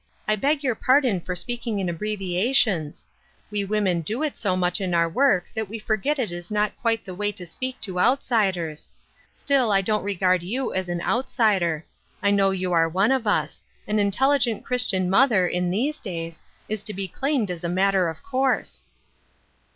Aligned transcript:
I 0.27 0.35
beg 0.35 0.63
your 0.63 0.73
pardon 0.73 1.21
for 1.21 1.35
speaking 1.35 1.77
in 1.79 1.87
ab 1.87 1.99
breviations; 1.99 3.05
we 3.51 3.63
women 3.63 4.01
do 4.01 4.23
it 4.23 4.35
so 4.35 4.57
much 4.57 4.81
in 4.81 4.95
our 4.95 5.07
work 5.07 5.45
that 5.53 5.69
we 5.69 5.77
forget 5.77 6.17
it 6.17 6.31
is 6.31 6.49
not 6.49 6.75
quite 6.75 7.05
the 7.05 7.13
way 7.13 7.31
to 7.33 7.45
speak 7.45 7.79
to 7.81 7.99
outsiders. 7.99 8.91
Still, 9.31 9.71
I 9.71 9.81
don't 9.83 10.01
regard 10.01 10.41
you 10.41 10.73
as 10.73 10.89
an 10.89 11.01
outsider; 11.03 11.85
I 12.23 12.31
know 12.31 12.49
you 12.49 12.71
are 12.73 12.89
one 12.89 13.11
of 13.11 13.27
us; 13.27 13.61
an 13.87 13.99
intelligent 13.99 14.65
Christian 14.65 15.07
mother, 15.07 15.45
in 15.47 15.69
these 15.69 15.99
days, 15.99 16.41
is 16.67 16.81
to 16.81 16.95
be 16.95 17.07
claimed 17.07 17.51
as 17.51 17.63
a 17.63 17.69
matter 17.69 18.09
of 18.09 18.23
course." 18.23 18.81